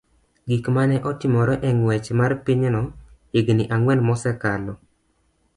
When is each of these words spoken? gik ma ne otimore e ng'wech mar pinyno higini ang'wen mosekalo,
gik 0.47 0.65
ma 0.75 0.83
ne 0.89 0.97
otimore 1.09 1.55
e 1.67 1.69
ng'wech 1.77 2.07
mar 2.19 2.31
pinyno 2.45 2.81
higini 3.33 3.63
ang'wen 3.75 3.99
mosekalo, 4.07 4.73